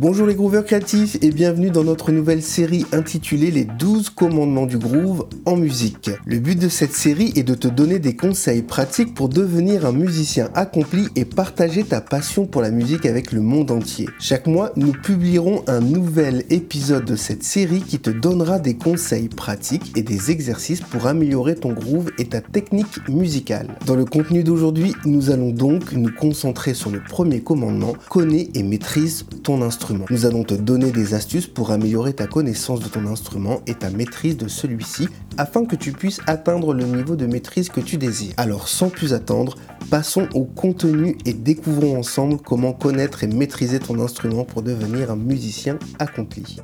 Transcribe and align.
Bonjour 0.00 0.26
les 0.26 0.34
grooveurs 0.34 0.64
créatifs 0.64 1.18
et 1.20 1.30
bienvenue 1.30 1.68
dans 1.68 1.84
notre 1.84 2.10
nouvelle 2.10 2.40
série 2.40 2.86
intitulée 2.90 3.50
Les 3.50 3.66
12 3.66 4.08
commandements 4.08 4.64
du 4.64 4.78
groove 4.78 5.26
en 5.44 5.56
musique. 5.56 6.10
Le 6.24 6.38
but 6.38 6.58
de 6.58 6.70
cette 6.70 6.94
série 6.94 7.34
est 7.36 7.42
de 7.42 7.52
te 7.52 7.68
donner 7.68 7.98
des 7.98 8.16
conseils 8.16 8.62
pratiques 8.62 9.12
pour 9.12 9.28
devenir 9.28 9.84
un 9.84 9.92
musicien 9.92 10.48
accompli 10.54 11.08
et 11.16 11.26
partager 11.26 11.84
ta 11.84 12.00
passion 12.00 12.46
pour 12.46 12.62
la 12.62 12.70
musique 12.70 13.04
avec 13.04 13.30
le 13.30 13.42
monde 13.42 13.70
entier. 13.70 14.08
Chaque 14.18 14.46
mois, 14.46 14.72
nous 14.74 14.92
publierons 14.92 15.64
un 15.66 15.80
nouvel 15.80 16.46
épisode 16.48 17.04
de 17.04 17.16
cette 17.16 17.44
série 17.44 17.82
qui 17.82 17.98
te 17.98 18.08
donnera 18.08 18.58
des 18.58 18.78
conseils 18.78 19.28
pratiques 19.28 19.98
et 19.98 20.02
des 20.02 20.30
exercices 20.30 20.80
pour 20.80 21.08
améliorer 21.08 21.56
ton 21.56 21.74
groove 21.74 22.10
et 22.16 22.24
ta 22.24 22.40
technique 22.40 23.06
musicale. 23.06 23.76
Dans 23.84 23.96
le 23.96 24.06
contenu 24.06 24.44
d'aujourd'hui, 24.44 24.94
nous 25.04 25.28
allons 25.28 25.50
donc 25.50 25.92
nous 25.92 26.10
concentrer 26.10 26.72
sur 26.72 26.88
le 26.88 27.04
premier 27.04 27.42
commandement, 27.42 27.92
connais 28.08 28.48
et 28.54 28.62
maîtrise 28.62 29.26
ton 29.42 29.60
instrument. 29.60 29.89
Nous 30.10 30.26
allons 30.26 30.44
te 30.44 30.54
donner 30.54 30.92
des 30.92 31.14
astuces 31.14 31.46
pour 31.46 31.72
améliorer 31.72 32.12
ta 32.12 32.26
connaissance 32.26 32.80
de 32.80 32.88
ton 32.88 33.06
instrument 33.06 33.60
et 33.66 33.74
ta 33.74 33.90
maîtrise 33.90 34.36
de 34.36 34.46
celui-ci 34.46 35.08
afin 35.36 35.64
que 35.64 35.74
tu 35.74 35.92
puisses 35.92 36.20
atteindre 36.26 36.74
le 36.74 36.84
niveau 36.84 37.16
de 37.16 37.26
maîtrise 37.26 37.68
que 37.68 37.80
tu 37.80 37.96
désires. 37.96 38.34
Alors 38.36 38.68
sans 38.68 38.88
plus 38.88 39.12
attendre, 39.14 39.56
passons 39.90 40.28
au 40.34 40.44
contenu 40.44 41.16
et 41.26 41.32
découvrons 41.32 41.98
ensemble 41.98 42.38
comment 42.38 42.72
connaître 42.72 43.24
et 43.24 43.26
maîtriser 43.26 43.80
ton 43.80 43.98
instrument 44.00 44.44
pour 44.44 44.62
devenir 44.62 45.10
un 45.10 45.16
musicien 45.16 45.78
accompli. 45.98 46.58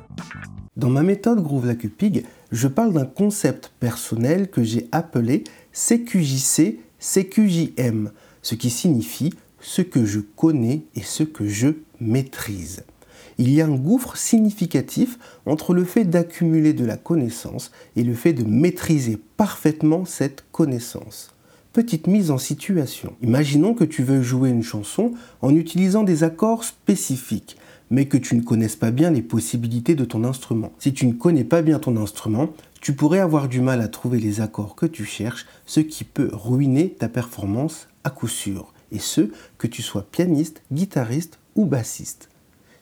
Dans 0.77 0.89
ma 0.89 1.03
méthode 1.03 1.43
Groove 1.43 1.65
la 1.65 1.75
Cupig, 1.75 2.23
je 2.51 2.67
parle 2.67 2.93
d'un 2.93 3.05
concept 3.05 3.71
personnel 3.79 4.49
que 4.49 4.63
j'ai 4.63 4.87
appelé 4.91 5.43
CQJC 5.73 6.79
CQJM, 6.99 8.11
ce 8.41 8.55
qui 8.55 8.69
signifie 8.69 9.33
ce 9.59 9.81
que 9.81 10.05
je 10.05 10.19
connais 10.19 10.83
et 10.95 11.01
ce 11.01 11.23
que 11.23 11.47
je 11.47 11.69
maîtrise 11.99 12.83
il 13.37 13.53
y 13.53 13.61
a 13.61 13.65
un 13.65 13.75
gouffre 13.75 14.17
significatif 14.17 15.19
entre 15.45 15.73
le 15.73 15.83
fait 15.83 16.05
d'accumuler 16.05 16.73
de 16.73 16.85
la 16.85 16.97
connaissance 16.97 17.71
et 17.95 18.03
le 18.03 18.13
fait 18.13 18.33
de 18.33 18.43
maîtriser 18.43 19.17
parfaitement 19.37 20.05
cette 20.05 20.45
connaissance. 20.51 21.31
Petite 21.73 22.07
mise 22.07 22.31
en 22.31 22.39
situation. 22.39 23.13
Imaginons 23.21 23.75
que 23.75 23.83
tu 23.83 24.01
veux 24.01 24.23
jouer 24.23 24.49
une 24.49 24.63
chanson 24.63 25.11
en 25.41 25.55
utilisant 25.55 26.03
des 26.03 26.23
accords 26.23 26.63
spécifiques, 26.63 27.57
mais 27.91 28.05
que 28.05 28.17
tu 28.17 28.35
ne 28.35 28.41
connaisses 28.41 28.75
pas 28.75 28.89
bien 28.89 29.11
les 29.11 29.21
possibilités 29.21 29.93
de 29.93 30.05
ton 30.05 30.23
instrument. 30.23 30.73
Si 30.79 30.91
tu 30.91 31.05
ne 31.05 31.13
connais 31.13 31.43
pas 31.43 31.61
bien 31.61 31.77
ton 31.77 31.95
instrument, 31.97 32.49
tu 32.81 32.93
pourrais 32.93 33.19
avoir 33.19 33.47
du 33.47 33.61
mal 33.61 33.81
à 33.81 33.87
trouver 33.87 34.19
les 34.19 34.41
accords 34.41 34.75
que 34.75 34.87
tu 34.87 35.05
cherches, 35.05 35.45
ce 35.65 35.79
qui 35.79 36.03
peut 36.03 36.29
ruiner 36.33 36.95
ta 36.97 37.09
performance 37.09 37.87
à 38.03 38.09
coup 38.09 38.27
sûr, 38.27 38.73
et 38.91 38.99
ce, 38.99 39.29
que 39.57 39.67
tu 39.67 39.81
sois 39.81 40.05
pianiste, 40.09 40.61
guitariste 40.71 41.37
ou 41.55 41.65
bassiste. 41.65 42.29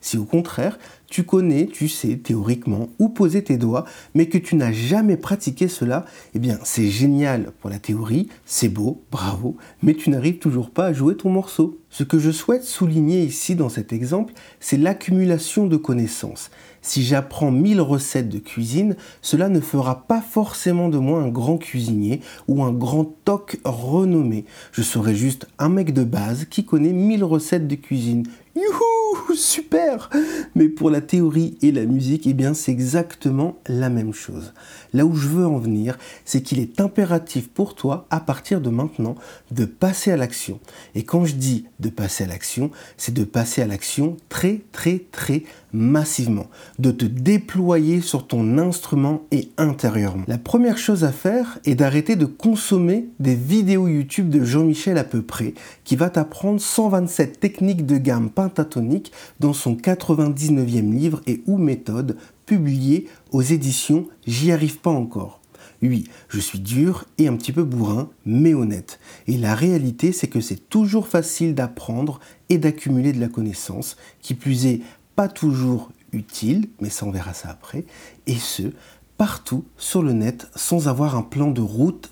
Si 0.00 0.18
au 0.18 0.24
contraire, 0.24 0.78
tu 1.08 1.22
connais, 1.22 1.66
tu 1.66 1.88
sais 1.88 2.16
théoriquement 2.16 2.88
où 2.98 3.08
poser 3.08 3.42
tes 3.42 3.56
doigts, 3.56 3.84
mais 4.14 4.26
que 4.26 4.38
tu 4.38 4.56
n'as 4.56 4.72
jamais 4.72 5.16
pratiqué 5.16 5.68
cela, 5.68 6.04
eh 6.34 6.38
bien 6.38 6.58
c'est 6.64 6.88
génial 6.88 7.52
pour 7.60 7.70
la 7.70 7.78
théorie, 7.78 8.28
c'est 8.44 8.68
beau, 8.68 9.02
bravo, 9.10 9.56
mais 9.82 9.94
tu 9.94 10.10
n'arrives 10.10 10.38
toujours 10.38 10.70
pas 10.70 10.86
à 10.86 10.92
jouer 10.92 11.16
ton 11.16 11.30
morceau. 11.30 11.78
Ce 11.90 12.04
que 12.04 12.18
je 12.18 12.30
souhaite 12.30 12.64
souligner 12.64 13.22
ici 13.22 13.54
dans 13.54 13.68
cet 13.68 13.92
exemple, 13.92 14.34
c'est 14.60 14.76
l'accumulation 14.76 15.66
de 15.66 15.76
connaissances. 15.76 16.50
Si 16.82 17.02
j'apprends 17.02 17.50
1000 17.50 17.80
recettes 17.80 18.28
de 18.28 18.38
cuisine, 18.38 18.96
cela 19.22 19.48
ne 19.48 19.60
fera 19.60 20.06
pas 20.06 20.20
forcément 20.20 20.88
de 20.88 20.98
moi 20.98 21.20
un 21.20 21.28
grand 21.28 21.58
cuisinier 21.58 22.20
ou 22.48 22.62
un 22.62 22.72
grand 22.72 23.04
toc 23.24 23.58
renommé. 23.64 24.44
Je 24.72 24.82
serai 24.82 25.14
juste 25.14 25.48
un 25.58 25.68
mec 25.68 25.92
de 25.92 26.04
base 26.04 26.44
qui 26.44 26.64
connaît 26.64 26.92
1000 26.92 27.24
recettes 27.24 27.66
de 27.66 27.74
cuisine. 27.74 28.24
Youhou, 28.54 29.05
super 29.34 30.10
Mais 30.54 30.68
pour 30.68 30.90
la 30.90 31.00
théorie 31.00 31.58
et 31.62 31.72
la 31.72 31.84
musique, 31.84 32.26
eh 32.26 32.34
bien 32.34 32.54
c'est 32.54 32.72
exactement 32.72 33.58
la 33.66 33.88
même 33.88 34.12
chose. 34.12 34.52
Là 34.92 35.04
où 35.04 35.14
je 35.14 35.28
veux 35.28 35.46
en 35.46 35.58
venir, 35.58 35.98
c'est 36.24 36.42
qu'il 36.42 36.58
est 36.58 36.80
impératif 36.80 37.48
pour 37.48 37.74
toi, 37.74 38.06
à 38.10 38.20
partir 38.20 38.60
de 38.60 38.70
maintenant, 38.70 39.14
de 39.50 39.64
passer 39.64 40.10
à 40.10 40.16
l'action. 40.16 40.60
Et 40.94 41.04
quand 41.04 41.24
je 41.24 41.34
dis 41.34 41.66
de 41.80 41.88
passer 41.88 42.24
à 42.24 42.26
l'action, 42.26 42.70
c'est 42.96 43.14
de 43.14 43.24
passer 43.24 43.62
à 43.62 43.66
l'action 43.66 44.16
très 44.28 44.60
très 44.72 45.02
très 45.10 45.42
massivement, 45.72 46.46
de 46.78 46.90
te 46.90 47.04
déployer 47.04 48.00
sur 48.00 48.26
ton 48.26 48.58
instrument 48.58 49.22
et 49.30 49.50
intérieurement. 49.58 50.24
La 50.26 50.38
première 50.38 50.78
chose 50.78 51.04
à 51.04 51.12
faire 51.12 51.58
est 51.66 51.74
d'arrêter 51.74 52.16
de 52.16 52.24
consommer 52.24 53.08
des 53.20 53.34
vidéos 53.34 53.86
YouTube 53.86 54.30
de 54.30 54.42
Jean-Michel 54.42 54.96
à 54.96 55.04
peu 55.04 55.20
près, 55.22 55.54
qui 55.84 55.96
va 55.96 56.08
t'apprendre 56.08 56.60
127 56.60 57.40
techniques 57.40 57.84
de 57.84 57.98
gamme 57.98 58.30
pentatonique 58.30 59.05
dans 59.40 59.52
son 59.52 59.74
99e 59.74 60.94
livre 60.94 61.20
et 61.26 61.42
ou 61.46 61.58
méthode 61.58 62.16
publié 62.46 63.08
aux 63.32 63.42
éditions 63.42 64.06
J'y 64.26 64.52
arrive 64.52 64.78
pas 64.78 64.90
encore. 64.90 65.40
Oui, 65.82 66.04
je 66.28 66.40
suis 66.40 66.58
dur 66.58 67.04
et 67.18 67.28
un 67.28 67.36
petit 67.36 67.52
peu 67.52 67.62
bourrin, 67.62 68.08
mais 68.24 68.54
honnête. 68.54 68.98
Et 69.26 69.36
la 69.36 69.54
réalité, 69.54 70.12
c'est 70.12 70.26
que 70.26 70.40
c'est 70.40 70.68
toujours 70.68 71.06
facile 71.06 71.54
d'apprendre 71.54 72.18
et 72.48 72.58
d'accumuler 72.58 73.12
de 73.12 73.20
la 73.20 73.28
connaissance, 73.28 73.96
qui 74.20 74.34
plus 74.34 74.66
est 74.66 74.80
pas 75.16 75.28
toujours 75.28 75.90
utile, 76.12 76.68
mais 76.80 76.90
ça 76.90 77.06
on 77.06 77.10
verra 77.10 77.34
ça 77.34 77.50
après, 77.50 77.84
et 78.26 78.36
ce, 78.36 78.72
partout 79.18 79.64
sur 79.76 80.02
le 80.02 80.12
net 80.12 80.48
sans 80.54 80.88
avoir 80.88 81.16
un 81.16 81.22
plan 81.22 81.50
de 81.50 81.60
route 81.60 82.10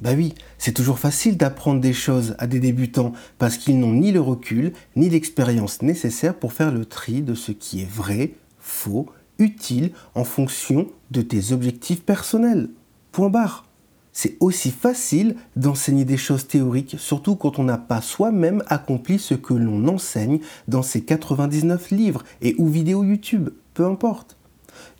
Bah 0.00 0.12
oui, 0.16 0.34
c'est 0.56 0.72
toujours 0.72 0.98
facile 0.98 1.36
d'apprendre 1.36 1.80
des 1.80 1.92
choses 1.92 2.36
à 2.38 2.46
des 2.46 2.60
débutants 2.60 3.12
parce 3.38 3.56
qu'ils 3.56 3.78
n'ont 3.78 3.92
ni 3.92 4.12
le 4.12 4.20
recul 4.20 4.72
ni 4.96 5.10
l'expérience 5.10 5.82
nécessaire 5.82 6.34
pour 6.34 6.52
faire 6.52 6.72
le 6.72 6.84
tri 6.84 7.22
de 7.22 7.34
ce 7.34 7.52
qui 7.52 7.82
est 7.82 7.90
vrai, 7.90 8.32
faux, 8.58 9.06
utile 9.38 9.92
en 10.14 10.24
fonction 10.24 10.88
de 11.10 11.22
tes 11.22 11.52
objectifs 11.52 12.04
personnels. 12.04 12.70
Point 13.12 13.30
barre. 13.30 13.66
C'est 14.12 14.36
aussi 14.40 14.70
facile 14.70 15.36
d'enseigner 15.54 16.04
des 16.04 16.16
choses 16.16 16.48
théoriques, 16.48 16.96
surtout 16.98 17.36
quand 17.36 17.58
on 17.58 17.64
n'a 17.64 17.78
pas 17.78 18.00
soi-même 18.00 18.62
accompli 18.66 19.18
ce 19.18 19.34
que 19.34 19.54
l'on 19.54 19.86
enseigne 19.86 20.40
dans 20.66 20.82
ces 20.82 21.02
99 21.02 21.90
livres 21.90 22.24
et 22.42 22.54
ou 22.58 22.68
vidéos 22.68 23.04
YouTube, 23.04 23.50
peu 23.74 23.84
importe. 23.84 24.36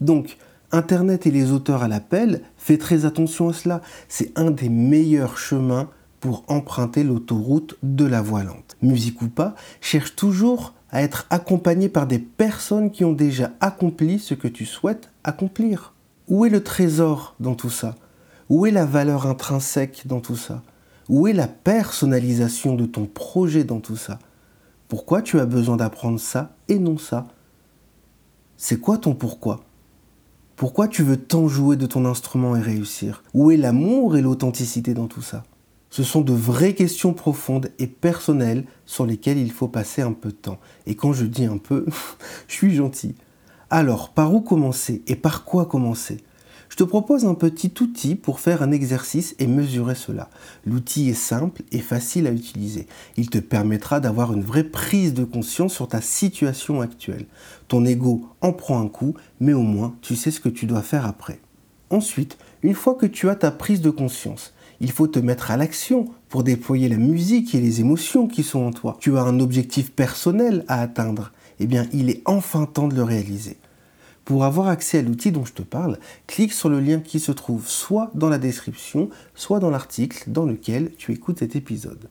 Donc, 0.00 0.36
Internet 0.70 1.26
et 1.26 1.30
les 1.30 1.52
auteurs 1.52 1.82
à 1.82 1.88
l'appel, 1.88 2.42
fais 2.56 2.76
très 2.76 3.04
attention 3.04 3.48
à 3.48 3.52
cela. 3.52 3.80
C'est 4.08 4.38
un 4.38 4.50
des 4.50 4.68
meilleurs 4.68 5.38
chemins 5.38 5.88
pour 6.20 6.44
emprunter 6.48 7.04
l'autoroute 7.04 7.76
de 7.82 8.04
la 8.04 8.20
voie 8.20 8.44
lente. 8.44 8.76
Musique 8.82 9.22
ou 9.22 9.28
pas, 9.28 9.54
cherche 9.80 10.16
toujours 10.16 10.74
à 10.90 11.02
être 11.02 11.26
accompagné 11.30 11.88
par 11.88 12.06
des 12.06 12.18
personnes 12.18 12.90
qui 12.90 13.04
ont 13.04 13.12
déjà 13.12 13.52
accompli 13.60 14.18
ce 14.18 14.34
que 14.34 14.48
tu 14.48 14.66
souhaites 14.66 15.10
accomplir. 15.24 15.94
Où 16.28 16.44
est 16.44 16.50
le 16.50 16.62
trésor 16.62 17.34
dans 17.40 17.54
tout 17.54 17.70
ça? 17.70 17.94
Où 18.48 18.66
est 18.66 18.70
la 18.70 18.84
valeur 18.84 19.26
intrinsèque 19.26 20.02
dans 20.06 20.20
tout 20.20 20.36
ça? 20.36 20.62
Où 21.08 21.26
est 21.26 21.32
la 21.32 21.48
personnalisation 21.48 22.74
de 22.74 22.84
ton 22.84 23.06
projet 23.06 23.64
dans 23.64 23.80
tout 23.80 23.96
ça? 23.96 24.18
Pourquoi 24.88 25.22
tu 25.22 25.38
as 25.40 25.46
besoin 25.46 25.76
d'apprendre 25.76 26.20
ça 26.20 26.56
et 26.68 26.78
non 26.78 26.98
ça? 26.98 27.26
C'est 28.56 28.80
quoi 28.80 28.98
ton 28.98 29.14
pourquoi? 29.14 29.60
Pourquoi 30.58 30.88
tu 30.88 31.04
veux 31.04 31.16
tant 31.16 31.46
jouer 31.46 31.76
de 31.76 31.86
ton 31.86 32.04
instrument 32.04 32.56
et 32.56 32.60
réussir? 32.60 33.22
Où 33.32 33.52
est 33.52 33.56
l'amour 33.56 34.16
et 34.16 34.20
l'authenticité 34.20 34.92
dans 34.92 35.06
tout 35.06 35.22
ça? 35.22 35.44
Ce 35.88 36.02
sont 36.02 36.20
de 36.20 36.32
vraies 36.32 36.74
questions 36.74 37.14
profondes 37.14 37.70
et 37.78 37.86
personnelles 37.86 38.64
sur 38.84 39.06
lesquelles 39.06 39.38
il 39.38 39.52
faut 39.52 39.68
passer 39.68 40.02
un 40.02 40.12
peu 40.12 40.30
de 40.30 40.34
temps. 40.34 40.58
Et 40.86 40.96
quand 40.96 41.12
je 41.12 41.26
dis 41.26 41.44
un 41.44 41.58
peu, 41.58 41.86
je 42.48 42.54
suis 42.54 42.74
gentil. 42.74 43.14
Alors, 43.70 44.08
par 44.08 44.34
où 44.34 44.40
commencer 44.40 45.04
et 45.06 45.14
par 45.14 45.44
quoi 45.44 45.64
commencer? 45.64 46.16
Je 46.68 46.76
te 46.76 46.84
propose 46.84 47.24
un 47.24 47.34
petit 47.34 47.72
outil 47.80 48.14
pour 48.14 48.40
faire 48.40 48.62
un 48.62 48.70
exercice 48.70 49.34
et 49.38 49.46
mesurer 49.46 49.94
cela. 49.94 50.28
L'outil 50.66 51.08
est 51.08 51.14
simple 51.14 51.62
et 51.72 51.78
facile 51.78 52.26
à 52.26 52.32
utiliser. 52.32 52.86
Il 53.16 53.30
te 53.30 53.38
permettra 53.38 54.00
d'avoir 54.00 54.32
une 54.32 54.42
vraie 54.42 54.64
prise 54.64 55.14
de 55.14 55.24
conscience 55.24 55.74
sur 55.74 55.88
ta 55.88 56.00
situation 56.00 56.80
actuelle. 56.80 57.26
Ton 57.68 57.84
ego 57.84 58.28
en 58.40 58.52
prend 58.52 58.80
un 58.80 58.88
coup, 58.88 59.14
mais 59.40 59.54
au 59.54 59.62
moins 59.62 59.94
tu 60.02 60.14
sais 60.14 60.30
ce 60.30 60.40
que 60.40 60.48
tu 60.48 60.66
dois 60.66 60.82
faire 60.82 61.06
après. 61.06 61.40
Ensuite, 61.90 62.36
une 62.62 62.74
fois 62.74 62.94
que 62.94 63.06
tu 63.06 63.30
as 63.30 63.36
ta 63.36 63.50
prise 63.50 63.80
de 63.80 63.90
conscience, 63.90 64.52
il 64.80 64.92
faut 64.92 65.06
te 65.06 65.18
mettre 65.18 65.50
à 65.50 65.56
l'action 65.56 66.06
pour 66.28 66.44
déployer 66.44 66.88
la 66.88 66.98
musique 66.98 67.54
et 67.54 67.60
les 67.60 67.80
émotions 67.80 68.28
qui 68.28 68.42
sont 68.42 68.60
en 68.60 68.72
toi. 68.72 68.96
Tu 69.00 69.16
as 69.16 69.22
un 69.22 69.40
objectif 69.40 69.90
personnel 69.92 70.64
à 70.68 70.82
atteindre. 70.82 71.32
Eh 71.60 71.66
bien, 71.66 71.86
il 71.92 72.10
est 72.10 72.22
enfin 72.26 72.66
temps 72.66 72.88
de 72.88 72.94
le 72.94 73.02
réaliser. 73.02 73.56
Pour 74.28 74.44
avoir 74.44 74.68
accès 74.68 74.98
à 74.98 75.02
l'outil 75.02 75.32
dont 75.32 75.46
je 75.46 75.54
te 75.54 75.62
parle, 75.62 75.98
clique 76.26 76.52
sur 76.52 76.68
le 76.68 76.80
lien 76.80 77.00
qui 77.00 77.18
se 77.18 77.32
trouve 77.32 77.66
soit 77.66 78.10
dans 78.14 78.28
la 78.28 78.36
description, 78.36 79.08
soit 79.34 79.58
dans 79.58 79.70
l'article 79.70 80.24
dans 80.26 80.44
lequel 80.44 80.92
tu 80.98 81.12
écoutes 81.12 81.38
cet 81.38 81.56
épisode. 81.56 82.10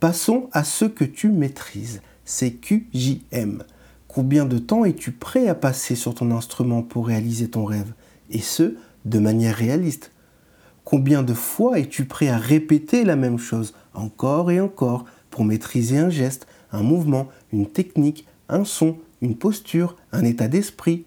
Passons 0.00 0.48
à 0.52 0.64
ce 0.64 0.86
que 0.86 1.04
tu 1.04 1.28
maîtrises, 1.28 2.00
c'est 2.24 2.52
QJM. 2.52 3.62
Combien 4.08 4.46
de 4.46 4.56
temps 4.56 4.86
es-tu 4.86 5.12
prêt 5.12 5.48
à 5.48 5.54
passer 5.54 5.96
sur 5.96 6.14
ton 6.14 6.30
instrument 6.30 6.80
pour 6.80 7.08
réaliser 7.08 7.50
ton 7.50 7.66
rêve 7.66 7.92
Et 8.30 8.40
ce, 8.40 8.76
de 9.04 9.18
manière 9.18 9.54
réaliste? 9.54 10.12
Combien 10.84 11.22
de 11.22 11.34
fois 11.34 11.78
es-tu 11.78 12.06
prêt 12.06 12.28
à 12.28 12.38
répéter 12.38 13.04
la 13.04 13.16
même 13.16 13.38
chose 13.38 13.74
encore 13.92 14.50
et 14.50 14.60
encore 14.60 15.04
pour 15.28 15.44
maîtriser 15.44 15.98
un 15.98 16.08
geste, 16.08 16.46
un 16.72 16.82
mouvement, 16.82 17.28
une 17.52 17.66
technique, 17.66 18.26
un 18.48 18.64
son, 18.64 18.96
une 19.20 19.36
posture, 19.36 19.96
un 20.10 20.24
état 20.24 20.48
d'esprit? 20.48 21.04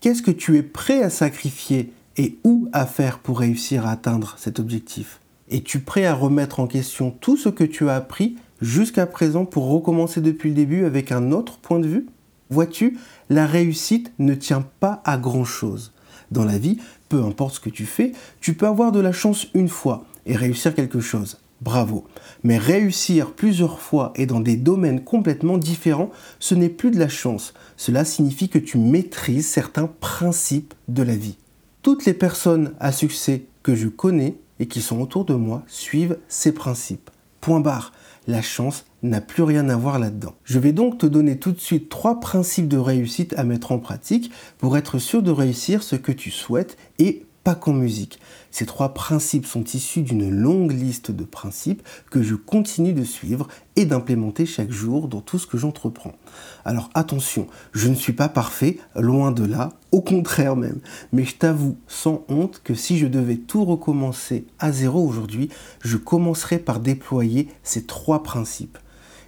Qu'est-ce 0.00 0.22
que 0.22 0.30
tu 0.30 0.56
es 0.56 0.62
prêt 0.62 1.02
à 1.02 1.10
sacrifier 1.10 1.92
et 2.16 2.38
où 2.44 2.68
à 2.72 2.86
faire 2.86 3.18
pour 3.18 3.40
réussir 3.40 3.86
à 3.86 3.92
atteindre 3.92 4.34
cet 4.38 4.60
objectif? 4.60 5.20
Es-tu 5.50 5.80
prêt 5.80 6.04
à 6.04 6.14
remettre 6.14 6.60
en 6.60 6.66
question 6.66 7.10
tout 7.10 7.36
ce 7.36 7.48
que 7.48 7.64
tu 7.64 7.88
as 7.88 7.96
appris 7.96 8.36
jusqu'à 8.60 9.06
présent 9.06 9.46
pour 9.46 9.68
recommencer 9.68 10.20
depuis 10.20 10.50
le 10.50 10.54
début 10.54 10.84
avec 10.84 11.12
un 11.12 11.32
autre 11.32 11.58
point 11.58 11.78
de 11.78 11.88
vue? 11.88 12.06
Vois-tu, 12.50 12.98
la 13.30 13.46
réussite 13.46 14.12
ne 14.18 14.34
tient 14.34 14.64
pas 14.80 15.00
à 15.04 15.16
grand-chose. 15.16 15.92
Dans 16.30 16.44
la 16.44 16.58
vie, 16.58 16.78
peu 17.08 17.22
importe 17.22 17.54
ce 17.54 17.60
que 17.60 17.70
tu 17.70 17.86
fais, 17.86 18.12
tu 18.40 18.54
peux 18.54 18.66
avoir 18.66 18.92
de 18.92 19.00
la 19.00 19.12
chance 19.12 19.46
une 19.54 19.68
fois 19.68 20.04
et 20.26 20.36
réussir 20.36 20.74
quelque 20.74 21.00
chose. 21.00 21.38
Bravo. 21.62 22.04
Mais 22.42 22.58
réussir 22.58 23.32
plusieurs 23.32 23.80
fois 23.80 24.12
et 24.14 24.26
dans 24.26 24.40
des 24.40 24.56
domaines 24.56 25.02
complètement 25.02 25.58
différents, 25.58 26.10
ce 26.38 26.54
n'est 26.54 26.68
plus 26.68 26.90
de 26.90 26.98
la 26.98 27.08
chance. 27.08 27.54
Cela 27.76 28.04
signifie 28.04 28.48
que 28.48 28.58
tu 28.58 28.78
maîtrises 28.78 29.46
certains 29.46 29.90
principes 30.00 30.74
de 30.88 31.02
la 31.02 31.16
vie. 31.16 31.38
Toutes 31.82 32.04
les 32.04 32.14
personnes 32.14 32.74
à 32.78 32.92
succès 32.92 33.44
que 33.62 33.74
je 33.74 33.88
connais 33.88 34.36
et 34.60 34.66
qui 34.66 34.82
sont 34.82 35.00
autour 35.00 35.24
de 35.24 35.34
moi 35.34 35.62
suivent 35.66 36.18
ces 36.28 36.52
principes. 36.52 37.10
Point 37.40 37.60
barre. 37.60 37.92
La 38.28 38.42
chance 38.42 38.84
n'a 39.04 39.20
plus 39.20 39.44
rien 39.44 39.68
à 39.68 39.76
voir 39.76 40.00
là-dedans. 40.00 40.34
Je 40.42 40.58
vais 40.58 40.72
donc 40.72 40.98
te 40.98 41.06
donner 41.06 41.38
tout 41.38 41.52
de 41.52 41.60
suite 41.60 41.88
trois 41.88 42.18
principes 42.18 42.66
de 42.66 42.76
réussite 42.76 43.34
à 43.36 43.44
mettre 43.44 43.70
en 43.70 43.78
pratique 43.78 44.32
pour 44.58 44.76
être 44.76 44.98
sûr 44.98 45.22
de 45.22 45.30
réussir 45.30 45.84
ce 45.84 45.94
que 45.94 46.10
tu 46.10 46.32
souhaites 46.32 46.76
et 46.98 47.25
pas 47.46 47.54
qu'en 47.54 47.74
musique. 47.74 48.18
Ces 48.50 48.66
trois 48.66 48.92
principes 48.92 49.46
sont 49.46 49.62
issus 49.62 50.02
d'une 50.02 50.28
longue 50.28 50.72
liste 50.72 51.12
de 51.12 51.22
principes 51.22 51.86
que 52.10 52.20
je 52.20 52.34
continue 52.34 52.92
de 52.92 53.04
suivre 53.04 53.46
et 53.76 53.84
d'implémenter 53.84 54.46
chaque 54.46 54.72
jour 54.72 55.06
dans 55.06 55.20
tout 55.20 55.38
ce 55.38 55.46
que 55.46 55.56
j'entreprends. 55.56 56.16
Alors 56.64 56.90
attention, 56.94 57.46
je 57.70 57.86
ne 57.88 57.94
suis 57.94 58.14
pas 58.14 58.28
parfait, 58.28 58.78
loin 58.96 59.30
de 59.30 59.44
là, 59.44 59.68
au 59.92 60.00
contraire 60.00 60.56
même. 60.56 60.80
Mais 61.12 61.24
je 61.24 61.36
t'avoue 61.36 61.76
sans 61.86 62.24
honte 62.28 62.62
que 62.64 62.74
si 62.74 62.98
je 62.98 63.06
devais 63.06 63.36
tout 63.36 63.64
recommencer 63.64 64.44
à 64.58 64.72
zéro 64.72 65.06
aujourd'hui, 65.06 65.48
je 65.82 65.98
commencerais 65.98 66.58
par 66.58 66.80
déployer 66.80 67.46
ces 67.62 67.84
trois 67.84 68.24
principes. 68.24 68.78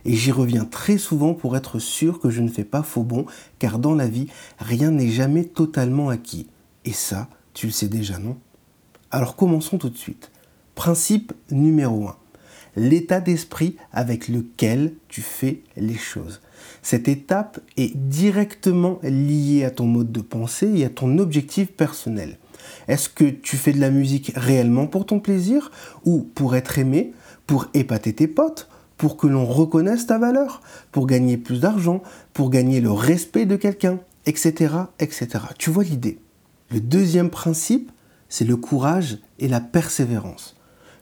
Et 0.05 0.17
j'y 0.17 0.32
reviens 0.32 0.64
très 0.64 0.99
souvent 0.99 1.35
pour 1.35 1.56
être 1.56 1.79
sûr 1.79 2.19
que 2.19 2.31
je 2.31 2.43
ne 2.43 2.49
fais 2.49 2.64
pas 2.64 2.82
faux 2.82 3.05
bon, 3.05 3.26
car 3.61 3.79
dans 3.79 3.94
la 3.94 4.09
vie, 4.09 4.26
rien 4.59 4.91
n'est 4.91 5.11
jamais 5.11 5.44
totalement 5.44 6.09
acquis. 6.09 6.49
Et 6.85 6.93
ça, 6.93 7.29
tu 7.59 7.67
le 7.67 7.73
sais 7.73 7.89
déjà, 7.89 8.21
non? 8.21 8.37
Alors 9.11 9.35
commençons 9.35 9.79
tout 9.79 9.89
de 9.89 9.97
suite. 9.97 10.31
Principe 10.77 11.33
numéro 11.51 12.07
1. 12.07 12.17
L'état 12.77 13.21
d'esprit 13.21 13.75
avec 13.91 14.29
lequel 14.29 14.95
tu 15.09 15.23
fais 15.23 15.63
les 15.77 15.97
choses. 15.97 16.41
Cette 16.83 17.09
étape 17.09 17.59
est 17.77 17.97
directement 17.97 19.01
liée 19.03 19.65
à 19.65 19.73
ton 19.73 19.87
mode 19.87 20.13
de 20.13 20.21
pensée 20.21 20.71
et 20.77 20.85
à 20.85 20.89
ton 20.89 21.19
objectif 21.19 21.73
personnel. 21.73 22.39
Est-ce 22.87 23.09
que 23.09 23.25
tu 23.25 23.57
fais 23.57 23.73
de 23.73 23.81
la 23.81 23.91
musique 23.91 24.31
réellement 24.37 24.87
pour 24.87 25.05
ton 25.05 25.19
plaisir 25.19 25.73
ou 26.05 26.21
pour 26.21 26.55
être 26.55 26.79
aimé, 26.79 27.13
pour 27.49 27.67
épater 27.75 28.13
tes 28.13 28.29
potes, 28.29 28.69
pour 28.97 29.17
que 29.17 29.27
l'on 29.27 29.47
reconnaisse 29.47 30.07
ta 30.07 30.19
valeur, 30.19 30.61
pour 30.93 31.09
gagner 31.09 31.37
plus 31.37 31.59
d'argent, 31.59 32.05
pour 32.35 32.51
gagner 32.51 32.81
le 32.81 32.93
respect 32.93 33.47
de 33.47 33.57
quelqu'un, 33.57 33.99
etc., 34.27 34.75
etc. 35.01 35.27
Tu 35.59 35.71
vois 35.71 35.83
l'idée? 35.83 36.21
Le 36.70 36.81
deuxième 36.81 37.31
principe, 37.31 37.91
c'est 38.29 38.44
le 38.44 38.56
courage 38.56 39.19
et 39.38 39.49
la 39.49 39.61
persévérance. 39.61 40.55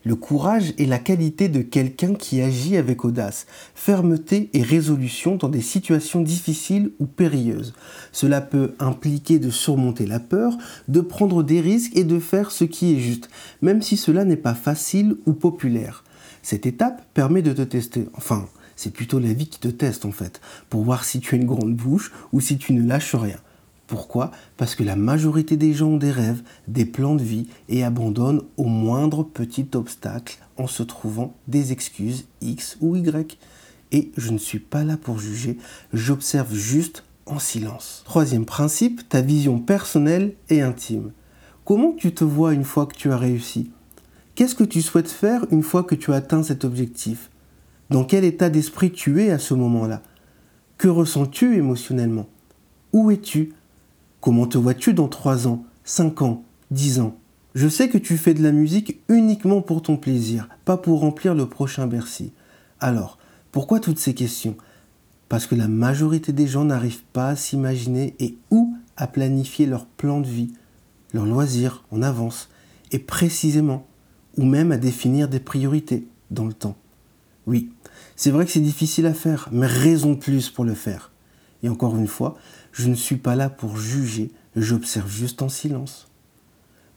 Le 0.05 0.15
courage 0.15 0.73
est 0.79 0.87
la 0.87 1.01
qualité 1.01 1.49
de 1.49 1.63
quelqu'un 1.63 2.15
qui 2.15 2.41
agit 2.41 2.77
avec 2.77 3.05
audace, 3.05 3.47
fermeté 3.75 4.49
et 4.53 4.63
résolution 4.63 5.35
dans 5.35 5.49
des 5.49 5.61
situations 5.63 6.21
difficiles 6.21 6.93
ou 7.01 7.07
périlleuses. 7.07 7.75
Cela 8.13 8.41
peut 8.41 8.75
impliquer 8.79 9.41
de 9.41 9.51
surmonter 9.51 10.07
la 10.07 10.21
peur, 10.21 10.57
de 10.87 11.01
prendre 11.01 11.43
des 11.43 11.61
risques 11.61 11.97
et 11.97 12.05
de 12.05 12.21
faire 12.21 12.53
ce 12.53 12.63
qui 12.63 12.95
est 12.95 13.01
juste, 13.01 13.29
même 13.61 13.83
si 13.83 13.97
cela 13.97 14.25
n'est 14.25 14.37
pas 14.37 14.55
facile 14.55 15.17
ou 15.27 15.33
populaire. 15.33 16.05
Cette 16.43 16.67
étape 16.67 17.05
permet 17.13 17.43
de 17.43 17.53
te 17.53 17.63
tester, 17.63 18.07
enfin, 18.15 18.47
c'est 18.77 18.93
plutôt 18.93 19.19
la 19.19 19.33
vie 19.33 19.49
qui 19.49 19.59
te 19.59 19.67
teste 19.67 20.05
en 20.05 20.13
fait, 20.13 20.41
pour 20.71 20.85
voir 20.85 21.05
si 21.05 21.19
tu 21.19 21.35
as 21.35 21.39
une 21.39 21.47
grande 21.47 21.75
bouche 21.75 22.13
ou 22.33 22.41
si 22.41 22.59
tu 22.59 22.73
ne 22.73 22.87
lâches 22.87 23.17
rien. 23.17 23.39
Pourquoi? 23.87 24.33
Parce 24.57 24.75
que 24.75 24.83
la 24.83 24.97
majorité 24.97 25.57
des 25.57 25.73
gens 25.73 25.91
ont 25.91 25.97
des 25.97 26.11
rêves, 26.11 26.43
des 26.67 26.85
plans 26.85 27.15
de 27.15 27.23
vie 27.23 27.47
et 27.69 27.85
abandonnent 27.85 28.43
au 28.57 28.65
moindre 28.65 29.23
petit 29.23 29.69
obstacle 29.75 30.39
en 30.57 30.67
se 30.67 30.83
trouvant 30.83 31.35
des 31.47 31.73
excuses 31.73 32.27
X 32.41 32.79
ou 32.81 32.97
Y. 32.97 33.39
Et 33.93 34.11
je 34.17 34.33
ne 34.33 34.39
suis 34.39 34.59
pas 34.59 34.83
là 34.83 34.97
pour 34.97 35.21
juger, 35.21 35.59
j'observe 35.93 36.53
juste 36.53 37.05
en 37.27 37.39
silence. 37.39 38.03
Troisième 38.05 38.45
principe, 38.45 39.09
ta 39.09 39.21
vision 39.21 39.61
personnelle 39.61 40.35
et 40.49 40.63
intime. 40.63 41.13
Comment 41.65 41.93
tu 41.93 42.13
te 42.13 42.25
vois 42.25 42.55
une 42.55 42.65
fois 42.65 42.87
que 42.87 42.97
tu 42.97 43.13
as 43.13 43.19
réussi? 43.19 43.71
Qu'est-ce 44.35 44.55
que 44.55 44.65
tu 44.65 44.83
souhaites 44.83 45.11
faire 45.11 45.47
une 45.51 45.63
fois 45.63 45.83
que 45.85 45.95
tu 45.95 46.13
as 46.13 46.17
atteint 46.17 46.43
cet 46.43 46.65
objectif? 46.65 47.31
Dans 47.91 48.05
quel 48.05 48.25
état 48.25 48.51
d'esprit 48.51 48.91
tu 48.91 49.23
es 49.23 49.31
à 49.31 49.39
ce 49.39 49.55
moment-là? 49.55 50.03
Que 50.79 50.89
ressens-tu 50.89 51.57
émotionnellement? 51.57 52.29
Où 52.93 53.11
es-tu? 53.11 53.53
Comment 54.27 54.49
te 54.49 54.59
vois-tu 54.59 54.93
dans 54.93 55.07
3 55.07 55.47
ans, 55.47 55.65
5 55.85 56.23
ans, 56.23 56.43
10 56.73 56.99
ans? 56.99 57.17
Je 57.55 57.69
sais 57.69 57.89
que 57.89 57.97
tu 57.97 58.17
fais 58.17 58.35
de 58.35 58.43
la 58.43 58.51
musique 58.51 58.99
uniquement 59.09 59.63
pour 59.63 59.83
ton 59.83 59.97
plaisir, 59.97 60.49
pas 60.65 60.77
pour 60.77 60.99
remplir 60.99 61.33
le 61.33 61.49
prochain 61.49 61.87
Bercy. 61.87 62.33
Alors, 62.81 63.19
pourquoi 63.53 63.79
toutes 63.79 64.01
ces 64.01 64.15
questions? 64.15 64.57
Parce 65.29 65.47
que 65.47 65.55
la 65.55 65.69
majorité 65.69 66.33
des 66.33 66.49
gens 66.49 66.65
n'arrivent 66.65 67.05
pas 67.13 67.29
à 67.29 67.37
s'imaginer 67.37 68.17
et 68.19 68.37
ou 68.51 68.77
à 68.97 69.07
planifier 69.07 69.65
leur 69.65 69.87
plan 69.87 70.21
de 70.21 70.27
vie, 70.27 70.51
leurs 71.13 71.27
loisirs 71.27 71.85
en 71.93 72.03
avance, 72.03 72.49
et 72.91 72.99
précisément, 72.99 73.87
ou 74.37 74.45
même 74.45 74.73
à 74.73 74.77
définir 74.77 75.29
des 75.29 75.39
priorités 75.39 76.09
dans 76.33 76.47
le 76.47 76.53
temps. 76.53 76.77
Oui, 77.47 77.71
c'est 78.17 78.33
vrai 78.33 78.45
que 78.45 78.51
c'est 78.51 78.59
difficile 78.59 79.07
à 79.07 79.15
faire, 79.15 79.49
mais 79.53 79.69
raison 79.69 80.15
de 80.15 80.19
plus 80.19 80.51
pour 80.51 80.65
le 80.65 80.75
faire. 80.75 81.13
Et 81.63 81.69
encore 81.69 81.97
une 81.97 82.09
fois, 82.09 82.37
je 82.77 82.91
ne 82.91 82.95
suis 82.95 83.17
pas 83.17 83.37
là 83.37 83.49
pour 83.49 83.79
juger, 83.79 84.31
j'observe 84.55 85.11
juste 85.11 85.41
en 85.41 85.49
silence. 85.49 86.09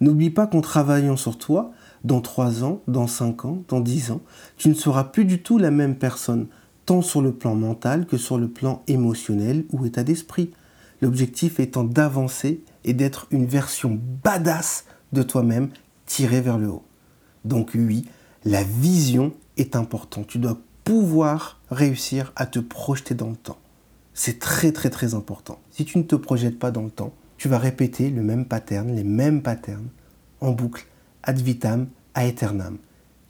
N'oublie 0.01 0.29
pas 0.29 0.45
qu'en 0.45 0.59
travaillant 0.59 1.15
sur 1.15 1.37
toi, 1.37 1.71
dans 2.03 2.19
3 2.19 2.65
ans, 2.65 2.81
dans 2.89 3.07
5 3.07 3.45
ans, 3.45 3.63
dans 3.69 3.79
10 3.79 4.11
ans, 4.11 4.21
tu 4.57 4.67
ne 4.67 4.73
seras 4.73 5.05
plus 5.05 5.23
du 5.23 5.41
tout 5.41 5.57
la 5.57 5.71
même 5.71 5.95
personne, 5.95 6.47
tant 6.85 7.01
sur 7.01 7.21
le 7.21 7.31
plan 7.31 7.55
mental 7.55 8.07
que 8.07 8.17
sur 8.17 8.37
le 8.37 8.49
plan 8.49 8.83
émotionnel 8.87 9.63
ou 9.71 9.85
état 9.85 10.03
d'esprit. 10.03 10.51
L'objectif 11.01 11.61
étant 11.61 11.85
d'avancer 11.85 12.61
et 12.83 12.91
d'être 12.91 13.27
une 13.31 13.45
version 13.45 13.97
badass 14.21 14.83
de 15.13 15.23
toi-même 15.23 15.69
tirée 16.05 16.41
vers 16.41 16.57
le 16.57 16.67
haut. 16.67 16.83
Donc 17.45 17.71
oui, 17.73 18.03
la 18.43 18.63
vision 18.63 19.33
est 19.55 19.77
importante. 19.77 20.27
Tu 20.27 20.39
dois 20.39 20.59
pouvoir 20.83 21.61
réussir 21.71 22.33
à 22.35 22.45
te 22.45 22.59
projeter 22.59 23.15
dans 23.15 23.29
le 23.29 23.37
temps. 23.37 23.59
C'est 24.13 24.39
très 24.39 24.71
très 24.71 24.89
très 24.89 25.13
important. 25.13 25.59
Si 25.71 25.85
tu 25.85 25.97
ne 25.97 26.03
te 26.03 26.15
projettes 26.15 26.59
pas 26.59 26.71
dans 26.71 26.83
le 26.83 26.89
temps, 26.89 27.13
tu 27.37 27.47
vas 27.47 27.57
répéter 27.57 28.09
le 28.09 28.21
même 28.21 28.45
pattern, 28.45 28.93
les 28.93 29.03
mêmes 29.03 29.41
patterns, 29.41 29.87
en 30.41 30.51
boucle, 30.51 30.85
ad 31.23 31.39
vitam, 31.39 31.87
aeternam, 32.13 32.77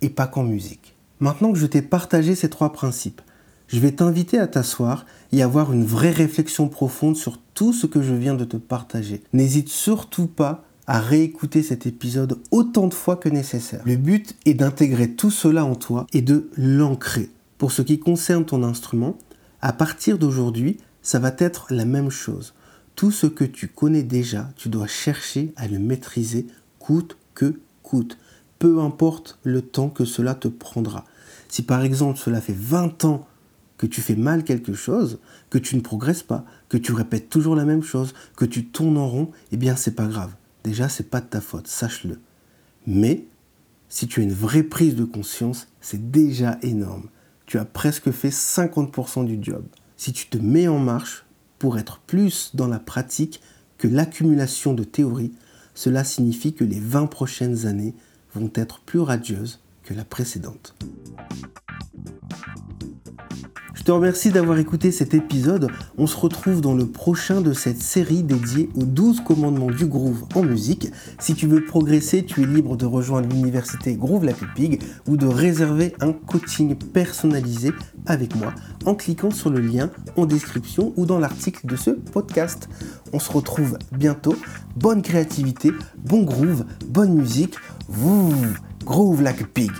et 0.01 0.09
pas 0.09 0.27
qu'en 0.27 0.43
musique. 0.43 0.95
Maintenant 1.19 1.51
que 1.51 1.59
je 1.59 1.65
t'ai 1.65 1.81
partagé 1.81 2.33
ces 2.33 2.49
trois 2.49 2.73
principes, 2.73 3.21
je 3.67 3.79
vais 3.79 3.91
t'inviter 3.91 4.39
à 4.39 4.47
t'asseoir 4.47 5.05
et 5.31 5.43
avoir 5.43 5.71
une 5.73 5.85
vraie 5.85 6.11
réflexion 6.11 6.69
profonde 6.69 7.15
sur 7.15 7.39
tout 7.53 7.71
ce 7.71 7.85
que 7.85 8.01
je 8.01 8.15
viens 8.15 8.33
de 8.33 8.45
te 8.45 8.57
partager. 8.57 9.21
N'hésite 9.31 9.69
surtout 9.69 10.25
pas 10.25 10.63
à 10.87 10.99
réécouter 10.99 11.61
cet 11.61 11.85
épisode 11.85 12.39
autant 12.49 12.87
de 12.87 12.95
fois 12.95 13.15
que 13.15 13.29
nécessaire. 13.29 13.83
Le 13.85 13.95
but 13.95 14.35
est 14.47 14.55
d'intégrer 14.55 15.11
tout 15.11 15.29
cela 15.29 15.65
en 15.65 15.75
toi 15.75 16.07
et 16.13 16.23
de 16.23 16.49
l'ancrer. 16.57 17.29
Pour 17.59 17.71
ce 17.71 17.83
qui 17.83 17.99
concerne 17.99 18.43
ton 18.43 18.63
instrument, 18.63 19.19
à 19.61 19.73
partir 19.73 20.17
d'aujourd'hui, 20.17 20.77
ça 21.01 21.19
va 21.19 21.33
être 21.37 21.67
la 21.69 21.85
même 21.85 22.09
chose. 22.09 22.53
Tout 22.95 23.11
ce 23.11 23.27
que 23.27 23.43
tu 23.43 23.67
connais 23.67 24.03
déjà, 24.03 24.51
tu 24.55 24.69
dois 24.69 24.87
chercher 24.87 25.53
à 25.55 25.67
le 25.67 25.79
maîtriser 25.79 26.47
coûte 26.79 27.17
que 27.33 27.59
coûte. 27.83 28.17
Peu 28.57 28.79
importe 28.79 29.39
le 29.43 29.61
temps 29.61 29.89
que 29.89 30.05
cela 30.05 30.35
te 30.35 30.47
prendra. 30.47 31.05
Si 31.47 31.61
par 31.61 31.83
exemple 31.83 32.19
cela 32.19 32.41
fait 32.41 32.55
20 32.55 33.05
ans 33.05 33.27
que 33.77 33.85
tu 33.85 34.01
fais 34.01 34.15
mal 34.15 34.43
quelque 34.43 34.73
chose, 34.73 35.19
que 35.49 35.57
tu 35.57 35.75
ne 35.75 35.81
progresses 35.81 36.23
pas, 36.23 36.45
que 36.67 36.77
tu 36.77 36.91
répètes 36.91 37.29
toujours 37.29 37.55
la 37.55 37.65
même 37.65 37.83
chose, 37.83 38.13
que 38.35 38.45
tu 38.45 38.65
tournes 38.65 38.97
en 38.97 39.07
rond, 39.07 39.31
eh 39.51 39.57
bien 39.57 39.75
c'est 39.75 39.95
pas 39.95 40.07
grave. 40.07 40.35
Déjà 40.63 40.89
c'est 40.89 41.09
pas 41.09 41.21
de 41.21 41.27
ta 41.27 41.41
faute, 41.41 41.67
sache-le. 41.67 42.19
Mais 42.85 43.25
si 43.87 44.07
tu 44.07 44.19
as 44.19 44.23
une 44.23 44.33
vraie 44.33 44.63
prise 44.63 44.95
de 44.95 45.05
conscience, 45.05 45.67
c'est 45.81 46.11
déjà 46.11 46.59
énorme 46.61 47.07
tu 47.49 47.57
as 47.57 47.65
presque 47.65 48.11
fait 48.11 48.29
50% 48.29 49.25
du 49.25 49.39
job. 49.41 49.65
Si 49.97 50.13
tu 50.13 50.27
te 50.27 50.37
mets 50.37 50.67
en 50.67 50.77
marche 50.77 51.25
pour 51.57 51.79
être 51.79 51.99
plus 51.99 52.51
dans 52.53 52.67
la 52.67 52.77
pratique 52.77 53.41
que 53.79 53.87
l'accumulation 53.87 54.75
de 54.75 54.83
théorie, 54.83 55.31
cela 55.73 56.03
signifie 56.03 56.53
que 56.53 56.63
les 56.63 56.79
20 56.79 57.07
prochaines 57.07 57.65
années 57.65 57.95
vont 58.35 58.51
être 58.53 58.81
plus 58.81 58.99
radieuses 58.99 59.61
que 59.81 59.95
la 59.95 60.05
précédente. 60.05 60.75
Te 63.89 63.93
remercie 63.93 64.29
d'avoir 64.29 64.59
écouté 64.59 64.91
cet 64.91 65.15
épisode. 65.15 65.71
On 65.97 66.05
se 66.05 66.15
retrouve 66.15 66.61
dans 66.61 66.75
le 66.75 66.85
prochain 66.85 67.41
de 67.41 67.53
cette 67.53 67.81
série 67.81 68.21
dédiée 68.21 68.69
aux 68.75 68.83
12 68.83 69.21
commandements 69.21 69.71
du 69.71 69.87
groove 69.87 70.25
en 70.35 70.43
musique. 70.43 70.91
Si 71.17 71.33
tu 71.33 71.47
veux 71.47 71.65
progresser, 71.65 72.23
tu 72.23 72.43
es 72.43 72.45
libre 72.45 72.77
de 72.77 72.85
rejoindre 72.85 73.29
l'université 73.29 73.95
Groove 73.95 74.25
La 74.25 74.33
Pig 74.55 74.79
ou 75.07 75.17
de 75.17 75.25
réserver 75.25 75.95
un 76.01 76.13
coaching 76.13 76.75
personnalisé 76.75 77.71
avec 78.05 78.35
moi 78.35 78.53
en 78.85 78.93
cliquant 78.93 79.31
sur 79.31 79.49
le 79.49 79.59
lien 79.59 79.89
en 80.17 80.27
description 80.27 80.93
ou 80.95 81.07
dans 81.07 81.17
l'article 81.17 81.65
de 81.65 81.75
ce 81.75 81.89
podcast. 81.89 82.69
On 83.11 83.17
se 83.17 83.31
retrouve 83.31 83.79
bientôt. 83.91 84.35
Bonne 84.75 85.01
créativité, 85.01 85.71
bon 85.97 86.21
groove, 86.21 86.63
bonne 86.85 87.15
musique. 87.15 87.55
Groove 88.85 89.23
like 89.23 89.51
pig. 89.51 89.71